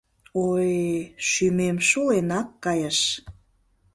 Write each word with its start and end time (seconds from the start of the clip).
—О-ой, 0.43 0.75
шӱмем 1.27 1.77
шуленак 1.87 2.47
кайыш... 2.63 2.99